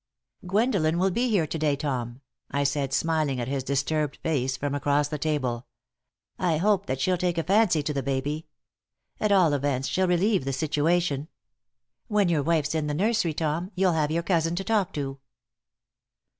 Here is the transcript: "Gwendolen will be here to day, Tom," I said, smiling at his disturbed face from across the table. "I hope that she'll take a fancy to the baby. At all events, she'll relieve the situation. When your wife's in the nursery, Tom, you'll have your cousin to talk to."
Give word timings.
"Gwendolen 0.47 0.97
will 0.97 1.11
be 1.11 1.29
here 1.29 1.45
to 1.45 1.59
day, 1.59 1.75
Tom," 1.75 2.21
I 2.49 2.63
said, 2.63 2.91
smiling 2.91 3.39
at 3.39 3.47
his 3.47 3.63
disturbed 3.63 4.17
face 4.23 4.57
from 4.57 4.73
across 4.73 5.07
the 5.09 5.19
table. 5.19 5.67
"I 6.39 6.57
hope 6.57 6.87
that 6.87 6.99
she'll 6.99 7.19
take 7.19 7.37
a 7.37 7.43
fancy 7.43 7.83
to 7.83 7.93
the 7.93 8.01
baby. 8.01 8.47
At 9.19 9.31
all 9.31 9.53
events, 9.53 9.87
she'll 9.87 10.07
relieve 10.07 10.43
the 10.43 10.53
situation. 10.53 11.27
When 12.07 12.29
your 12.29 12.41
wife's 12.41 12.73
in 12.73 12.87
the 12.87 12.95
nursery, 12.95 13.35
Tom, 13.35 13.69
you'll 13.75 13.91
have 13.91 14.09
your 14.09 14.23
cousin 14.23 14.55
to 14.55 14.63
talk 14.63 14.91
to." 14.93 15.19